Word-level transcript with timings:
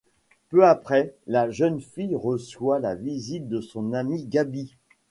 Peu 0.49 0.65
après, 0.65 1.13
la 1.27 1.51
jeune 1.51 1.79
fille 1.79 2.15
reçoit 2.15 2.79
la 2.79 2.95
visite 2.95 3.47
de 3.47 3.61
son 3.61 3.93
amie 3.93 4.25
Gaby. 4.25 4.75